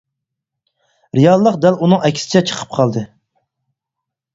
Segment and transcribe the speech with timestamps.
[1.21, 3.09] رېئاللىق دەل ئۇنىڭ ئەكسىچە چىقىپ قالدى.